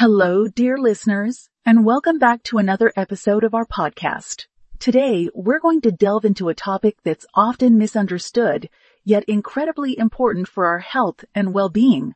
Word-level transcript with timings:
Hello, 0.00 0.48
dear 0.48 0.78
listeners, 0.78 1.50
and 1.66 1.84
welcome 1.84 2.18
back 2.18 2.42
to 2.44 2.56
another 2.56 2.90
episode 2.96 3.44
of 3.44 3.52
our 3.52 3.66
podcast. 3.66 4.46
Today, 4.78 5.28
we're 5.34 5.60
going 5.60 5.82
to 5.82 5.92
delve 5.92 6.24
into 6.24 6.48
a 6.48 6.54
topic 6.54 6.96
that's 7.04 7.26
often 7.34 7.76
misunderstood, 7.76 8.70
yet 9.04 9.24
incredibly 9.24 9.98
important 9.98 10.48
for 10.48 10.64
our 10.64 10.78
health 10.78 11.26
and 11.34 11.52
well-being. 11.52 12.14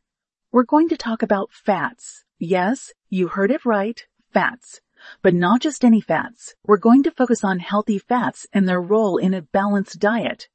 We're 0.50 0.62
going 0.62 0.88
to 0.88 0.96
talk 0.96 1.22
about 1.22 1.52
fats. 1.52 2.24
Yes, 2.38 2.90
you 3.10 3.28
heard 3.28 3.50
it 3.50 3.66
right, 3.66 4.02
fats. 4.32 4.80
But 5.20 5.34
not 5.34 5.60
just 5.60 5.84
any 5.84 6.00
fats. 6.00 6.54
We're 6.64 6.78
going 6.78 7.02
to 7.02 7.10
focus 7.10 7.44
on 7.44 7.58
healthy 7.58 7.98
fats 7.98 8.46
and 8.50 8.66
their 8.66 8.80
role 8.80 9.18
in 9.18 9.34
a 9.34 9.42
balanced 9.42 9.98
diet. 9.98 10.48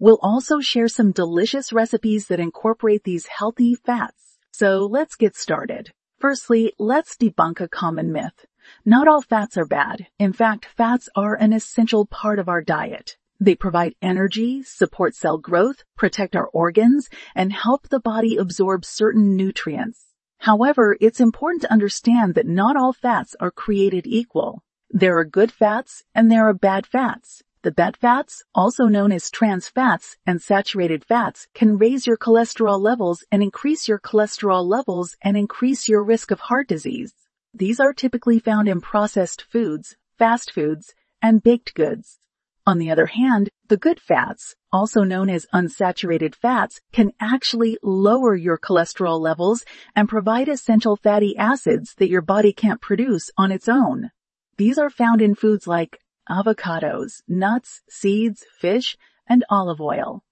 We'll 0.00 0.18
also 0.22 0.58
share 0.58 0.88
some 0.88 1.12
delicious 1.12 1.72
recipes 1.72 2.26
that 2.26 2.40
incorporate 2.40 3.04
these 3.04 3.28
healthy 3.28 3.76
fats. 3.76 4.38
So 4.50 4.88
let's 4.90 5.14
get 5.14 5.36
started. 5.36 5.92
Firstly, 6.24 6.72
let's 6.78 7.18
debunk 7.18 7.60
a 7.60 7.68
common 7.68 8.10
myth. 8.10 8.46
Not 8.82 9.06
all 9.06 9.20
fats 9.20 9.58
are 9.58 9.66
bad. 9.66 10.06
In 10.18 10.32
fact, 10.32 10.64
fats 10.64 11.06
are 11.14 11.34
an 11.34 11.52
essential 11.52 12.06
part 12.06 12.38
of 12.38 12.48
our 12.48 12.62
diet. 12.62 13.18
They 13.38 13.54
provide 13.54 13.94
energy, 14.00 14.62
support 14.62 15.14
cell 15.14 15.36
growth, 15.36 15.84
protect 15.98 16.34
our 16.34 16.46
organs, 16.46 17.10
and 17.34 17.52
help 17.52 17.90
the 17.90 18.00
body 18.00 18.38
absorb 18.38 18.86
certain 18.86 19.36
nutrients. 19.36 20.06
However, 20.38 20.96
it's 20.98 21.20
important 21.20 21.60
to 21.60 21.72
understand 21.72 22.36
that 22.36 22.46
not 22.46 22.74
all 22.74 22.94
fats 22.94 23.36
are 23.38 23.50
created 23.50 24.06
equal. 24.06 24.62
There 24.88 25.18
are 25.18 25.26
good 25.26 25.52
fats 25.52 26.04
and 26.14 26.30
there 26.30 26.48
are 26.48 26.54
bad 26.54 26.86
fats. 26.86 27.42
The 27.64 27.72
bad 27.72 27.96
fats, 27.96 28.42
also 28.54 28.88
known 28.88 29.10
as 29.10 29.30
trans 29.30 29.70
fats 29.70 30.18
and 30.26 30.42
saturated 30.42 31.02
fats, 31.02 31.48
can 31.54 31.78
raise 31.78 32.06
your 32.06 32.18
cholesterol 32.18 32.78
levels 32.78 33.24
and 33.32 33.42
increase 33.42 33.88
your 33.88 33.98
cholesterol 33.98 34.62
levels 34.62 35.16
and 35.22 35.34
increase 35.34 35.88
your 35.88 36.04
risk 36.04 36.30
of 36.30 36.40
heart 36.40 36.68
disease. 36.68 37.14
These 37.54 37.80
are 37.80 37.94
typically 37.94 38.38
found 38.38 38.68
in 38.68 38.82
processed 38.82 39.46
foods, 39.50 39.96
fast 40.18 40.52
foods, 40.52 40.92
and 41.22 41.42
baked 41.42 41.72
goods. 41.72 42.18
On 42.66 42.76
the 42.76 42.90
other 42.90 43.06
hand, 43.06 43.48
the 43.68 43.78
good 43.78 43.98
fats, 43.98 44.54
also 44.70 45.02
known 45.02 45.30
as 45.30 45.46
unsaturated 45.54 46.34
fats, 46.34 46.82
can 46.92 47.12
actually 47.18 47.78
lower 47.82 48.34
your 48.34 48.58
cholesterol 48.58 49.18
levels 49.18 49.64
and 49.96 50.06
provide 50.06 50.50
essential 50.50 50.96
fatty 50.96 51.34
acids 51.38 51.94
that 51.96 52.10
your 52.10 52.20
body 52.20 52.52
can't 52.52 52.82
produce 52.82 53.30
on 53.38 53.50
its 53.50 53.70
own. 53.70 54.10
These 54.58 54.76
are 54.76 54.90
found 54.90 55.22
in 55.22 55.34
foods 55.34 55.66
like 55.66 55.98
avocados, 56.28 57.22
nuts, 57.28 57.82
seeds, 57.88 58.44
fish, 58.58 58.96
and 59.28 59.44
olive 59.50 59.80
oil. 59.80 60.22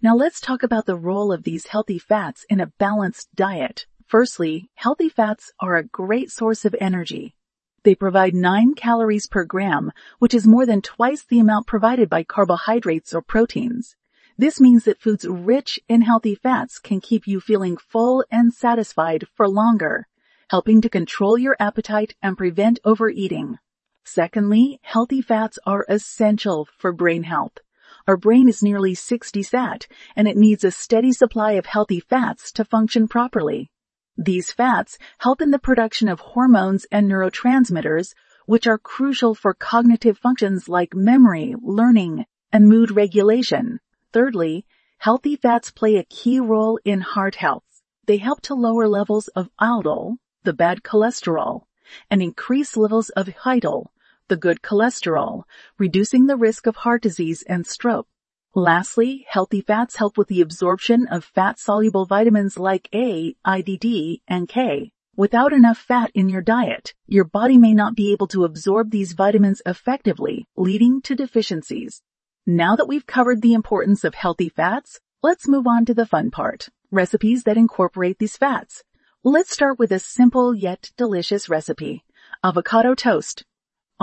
Now 0.00 0.14
let's 0.14 0.40
talk 0.40 0.62
about 0.62 0.86
the 0.86 0.96
role 0.96 1.32
of 1.32 1.42
these 1.42 1.66
healthy 1.66 1.98
fats 1.98 2.44
in 2.48 2.60
a 2.60 2.72
balanced 2.78 3.34
diet. 3.34 3.86
Firstly, 4.06 4.70
healthy 4.74 5.08
fats 5.08 5.52
are 5.58 5.76
a 5.76 5.84
great 5.84 6.30
source 6.30 6.64
of 6.64 6.76
energy. 6.80 7.34
They 7.82 7.94
provide 7.94 8.34
9 8.34 8.74
calories 8.74 9.26
per 9.26 9.44
gram, 9.44 9.90
which 10.18 10.34
is 10.34 10.46
more 10.46 10.66
than 10.66 10.82
twice 10.82 11.24
the 11.24 11.40
amount 11.40 11.66
provided 11.66 12.08
by 12.08 12.22
carbohydrates 12.22 13.12
or 13.12 13.22
proteins. 13.22 13.96
This 14.38 14.60
means 14.60 14.84
that 14.84 15.00
foods 15.00 15.26
rich 15.26 15.80
in 15.88 16.02
healthy 16.02 16.34
fats 16.34 16.78
can 16.78 17.00
keep 17.00 17.26
you 17.26 17.40
feeling 17.40 17.76
full 17.76 18.24
and 18.30 18.52
satisfied 18.52 19.26
for 19.34 19.48
longer, 19.48 20.06
helping 20.48 20.80
to 20.80 20.88
control 20.88 21.36
your 21.36 21.56
appetite 21.58 22.14
and 22.22 22.38
prevent 22.38 22.78
overeating. 22.84 23.58
Secondly, 24.04 24.80
healthy 24.82 25.22
fats 25.22 25.58
are 25.64 25.86
essential 25.88 26.68
for 26.78 26.92
brain 26.92 27.22
health. 27.22 27.58
Our 28.06 28.16
brain 28.16 28.48
is 28.48 28.62
nearly 28.62 28.94
60 28.94 29.42
sat, 29.42 29.86
and 30.16 30.26
it 30.26 30.36
needs 30.36 30.64
a 30.64 30.70
steady 30.70 31.12
supply 31.12 31.52
of 31.52 31.66
healthy 31.66 32.00
fats 32.00 32.50
to 32.52 32.64
function 32.64 33.06
properly. 33.06 33.70
These 34.16 34.52
fats 34.52 34.98
help 35.18 35.40
in 35.40 35.52
the 35.52 35.58
production 35.58 36.08
of 36.08 36.20
hormones 36.20 36.84
and 36.90 37.10
neurotransmitters, 37.10 38.12
which 38.46 38.66
are 38.66 38.78
crucial 38.78 39.34
for 39.34 39.54
cognitive 39.54 40.18
functions 40.18 40.68
like 40.68 40.94
memory, 40.94 41.54
learning, 41.62 42.26
and 42.52 42.68
mood 42.68 42.90
regulation. 42.90 43.78
Thirdly, 44.12 44.66
healthy 44.98 45.36
fats 45.36 45.70
play 45.70 45.96
a 45.96 46.04
key 46.04 46.40
role 46.40 46.78
in 46.84 47.00
heart 47.00 47.36
health. 47.36 47.64
They 48.06 48.16
help 48.16 48.40
to 48.42 48.54
lower 48.54 48.88
levels 48.88 49.28
of 49.28 49.48
LDL, 49.60 50.16
the 50.42 50.52
bad 50.52 50.82
cholesterol, 50.82 51.62
and 52.10 52.20
increase 52.20 52.76
levels 52.76 53.10
of 53.10 53.26
HDL, 53.26 53.86
the 54.32 54.36
good 54.38 54.62
cholesterol, 54.62 55.42
reducing 55.76 56.24
the 56.24 56.38
risk 56.38 56.66
of 56.66 56.74
heart 56.74 57.02
disease 57.02 57.42
and 57.42 57.66
stroke. 57.66 58.08
Lastly, 58.54 59.26
healthy 59.28 59.60
fats 59.60 59.96
help 59.96 60.16
with 60.16 60.28
the 60.28 60.40
absorption 60.40 61.06
of 61.08 61.22
fat-soluble 61.22 62.06
vitamins 62.06 62.58
like 62.58 62.88
A, 62.94 63.36
IDD, 63.46 64.22
and 64.26 64.48
K. 64.48 64.90
Without 65.18 65.52
enough 65.52 65.76
fat 65.76 66.10
in 66.14 66.30
your 66.30 66.40
diet, 66.40 66.94
your 67.06 67.24
body 67.24 67.58
may 67.58 67.74
not 67.74 67.94
be 67.94 68.10
able 68.10 68.26
to 68.28 68.44
absorb 68.44 68.90
these 68.90 69.12
vitamins 69.12 69.60
effectively, 69.66 70.46
leading 70.56 71.02
to 71.02 71.14
deficiencies. 71.14 72.00
Now 72.46 72.74
that 72.76 72.88
we've 72.88 73.06
covered 73.06 73.42
the 73.42 73.52
importance 73.52 74.02
of 74.02 74.14
healthy 74.14 74.48
fats, 74.48 74.98
let's 75.22 75.46
move 75.46 75.66
on 75.66 75.84
to 75.84 75.92
the 75.92 76.06
fun 76.06 76.30
part, 76.30 76.70
recipes 76.90 77.42
that 77.42 77.58
incorporate 77.58 78.18
these 78.18 78.38
fats. 78.38 78.82
Let's 79.22 79.52
start 79.52 79.78
with 79.78 79.92
a 79.92 79.98
simple 79.98 80.54
yet 80.54 80.90
delicious 80.96 81.50
recipe. 81.50 82.06
Avocado 82.42 82.94
toast. 82.94 83.44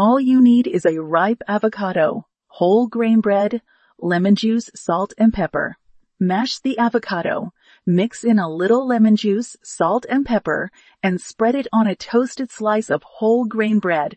All 0.01 0.17
you 0.17 0.41
need 0.41 0.65
is 0.65 0.85
a 0.85 1.01
ripe 1.01 1.41
avocado, 1.45 2.25
whole 2.47 2.87
grain 2.87 3.19
bread, 3.19 3.61
lemon 3.97 4.33
juice, 4.33 4.69
salt, 4.73 5.13
and 5.17 5.33
pepper. 5.33 5.75
Mash 6.17 6.59
the 6.59 6.77
avocado, 6.77 7.51
mix 7.85 8.23
in 8.23 8.39
a 8.39 8.49
little 8.49 8.87
lemon 8.87 9.17
juice, 9.17 9.57
salt, 9.61 10.05
and 10.09 10.25
pepper, 10.25 10.71
and 11.03 11.19
spread 11.19 11.53
it 11.53 11.67
on 11.73 11.85
a 11.85 11.97
toasted 11.97 12.49
slice 12.49 12.89
of 12.89 13.03
whole 13.03 13.43
grain 13.43 13.79
bread. 13.79 14.15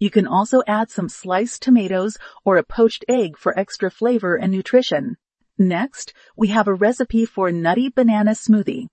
You 0.00 0.10
can 0.10 0.26
also 0.26 0.64
add 0.66 0.90
some 0.90 1.08
sliced 1.08 1.62
tomatoes 1.62 2.18
or 2.44 2.56
a 2.56 2.64
poached 2.64 3.04
egg 3.08 3.38
for 3.38 3.56
extra 3.56 3.88
flavor 3.88 4.34
and 4.34 4.50
nutrition. 4.50 5.16
Next, 5.56 6.12
we 6.36 6.48
have 6.48 6.66
a 6.66 6.74
recipe 6.74 7.24
for 7.24 7.52
nutty 7.52 7.88
banana 7.88 8.32
smoothie. 8.32 8.88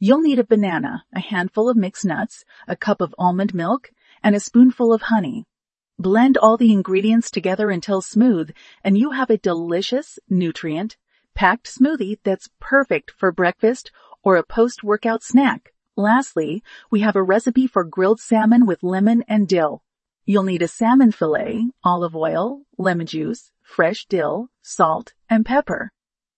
You'll 0.00 0.22
need 0.22 0.40
a 0.40 0.44
banana, 0.44 1.04
a 1.14 1.20
handful 1.20 1.68
of 1.68 1.76
mixed 1.76 2.04
nuts, 2.04 2.44
a 2.66 2.74
cup 2.74 3.00
of 3.00 3.14
almond 3.20 3.54
milk, 3.54 3.92
and 4.20 4.34
a 4.34 4.40
spoonful 4.40 4.92
of 4.92 5.02
honey. 5.02 5.46
Blend 5.98 6.36
all 6.36 6.56
the 6.58 6.72
ingredients 6.72 7.30
together 7.30 7.70
until 7.70 8.02
smooth 8.02 8.50
and 8.84 8.98
you 8.98 9.12
have 9.12 9.30
a 9.30 9.38
delicious, 9.38 10.18
nutrient, 10.28 10.98
packed 11.34 11.66
smoothie 11.66 12.18
that's 12.22 12.50
perfect 12.60 13.10
for 13.10 13.32
breakfast 13.32 13.90
or 14.22 14.36
a 14.36 14.42
post-workout 14.42 15.22
snack. 15.22 15.72
Lastly, 15.96 16.62
we 16.90 17.00
have 17.00 17.16
a 17.16 17.22
recipe 17.22 17.66
for 17.66 17.82
grilled 17.82 18.20
salmon 18.20 18.66
with 18.66 18.82
lemon 18.82 19.24
and 19.26 19.48
dill. 19.48 19.82
You'll 20.26 20.42
need 20.42 20.60
a 20.60 20.68
salmon 20.68 21.12
fillet, 21.12 21.70
olive 21.82 22.14
oil, 22.14 22.62
lemon 22.76 23.06
juice, 23.06 23.52
fresh 23.62 24.04
dill, 24.06 24.50
salt, 24.60 25.14
and 25.30 25.46
pepper. 25.46 25.92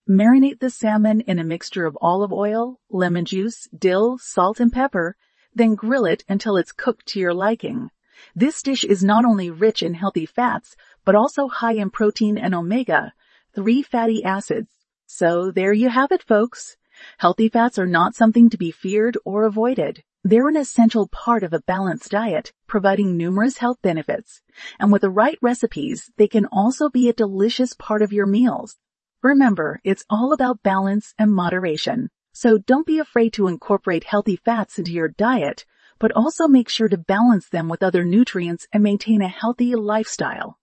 Marinate 0.08 0.60
the 0.60 0.70
salmon 0.70 1.20
in 1.22 1.38
a 1.38 1.44
mixture 1.44 1.84
of 1.84 1.98
olive 2.00 2.32
oil, 2.32 2.78
lemon 2.90 3.24
juice, 3.24 3.68
dill, 3.76 4.18
salt, 4.18 4.60
and 4.60 4.72
pepper, 4.72 5.16
then 5.54 5.74
grill 5.74 6.04
it 6.04 6.24
until 6.28 6.56
it's 6.56 6.70
cooked 6.70 7.06
to 7.06 7.18
your 7.18 7.34
liking. 7.34 7.90
This 8.34 8.62
dish 8.62 8.84
is 8.84 9.04
not 9.04 9.24
only 9.24 9.50
rich 9.50 9.82
in 9.82 9.94
healthy 9.94 10.26
fats, 10.26 10.76
but 11.04 11.14
also 11.14 11.48
high 11.48 11.74
in 11.74 11.90
protein 11.90 12.36
and 12.38 12.54
omega, 12.54 13.12
three 13.54 13.82
fatty 13.82 14.24
acids. 14.24 14.70
So 15.06 15.50
there 15.50 15.72
you 15.72 15.88
have 15.88 16.12
it, 16.12 16.22
folks. 16.22 16.76
Healthy 17.18 17.48
fats 17.48 17.78
are 17.78 17.86
not 17.86 18.14
something 18.14 18.50
to 18.50 18.58
be 18.58 18.70
feared 18.70 19.16
or 19.24 19.44
avoided. 19.44 20.02
They're 20.24 20.48
an 20.48 20.56
essential 20.56 21.06
part 21.08 21.44
of 21.44 21.52
a 21.52 21.60
balanced 21.60 22.10
diet, 22.10 22.52
providing 22.66 23.16
numerous 23.16 23.58
health 23.58 23.78
benefits. 23.82 24.42
And 24.78 24.90
with 24.90 25.02
the 25.02 25.10
right 25.10 25.38
recipes, 25.40 26.10
they 26.16 26.26
can 26.26 26.46
also 26.46 26.90
be 26.90 27.08
a 27.08 27.12
delicious 27.12 27.72
part 27.72 28.02
of 28.02 28.12
your 28.12 28.26
meals. 28.26 28.76
Remember, 29.22 29.80
it's 29.84 30.04
all 30.10 30.32
about 30.32 30.62
balance 30.62 31.14
and 31.18 31.32
moderation. 31.32 32.10
So 32.32 32.58
don't 32.58 32.86
be 32.86 32.98
afraid 32.98 33.32
to 33.34 33.48
incorporate 33.48 34.04
healthy 34.04 34.36
fats 34.36 34.78
into 34.78 34.92
your 34.92 35.08
diet, 35.08 35.64
but 35.98 36.12
also 36.12 36.46
make 36.46 36.68
sure 36.68 36.88
to 36.88 36.96
balance 36.96 37.48
them 37.48 37.68
with 37.68 37.82
other 37.82 38.04
nutrients 38.04 38.66
and 38.72 38.82
maintain 38.82 39.22
a 39.22 39.28
healthy 39.28 39.74
lifestyle. 39.74 40.58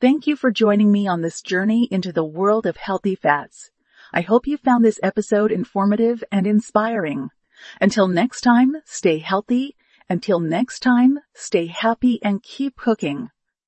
Thank 0.00 0.26
you 0.26 0.36
for 0.36 0.50
joining 0.50 0.92
me 0.92 1.06
on 1.06 1.22
this 1.22 1.40
journey 1.40 1.88
into 1.90 2.12
the 2.12 2.24
world 2.24 2.66
of 2.66 2.76
healthy 2.76 3.14
fats. 3.14 3.70
I 4.12 4.20
hope 4.20 4.46
you 4.46 4.56
found 4.56 4.84
this 4.84 5.00
episode 5.02 5.50
informative 5.50 6.22
and 6.30 6.46
inspiring. 6.46 7.30
Until 7.80 8.08
next 8.08 8.42
time, 8.42 8.76
stay 8.84 9.18
healthy. 9.18 9.76
Until 10.08 10.40
next 10.40 10.80
time, 10.80 11.18
stay 11.32 11.66
happy 11.66 12.20
and 12.22 12.42
keep 12.42 12.76
cooking. 12.76 13.30